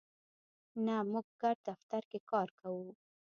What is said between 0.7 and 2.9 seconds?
نه، موږ ګډ دفتر کی کار کوو